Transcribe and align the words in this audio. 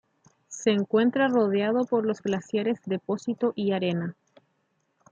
Se 0.47 0.71
encuentra 0.71 1.27
rodeado 1.27 1.85
por 1.85 2.07
los 2.07 2.23
glaciares 2.23 2.79
Depósito 2.87 3.53
y 3.55 3.71
Arena. 3.73 4.15